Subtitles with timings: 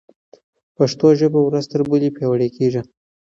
[0.77, 2.81] پښتو ژبه ورځ تر بلې پیاوړې کېږي.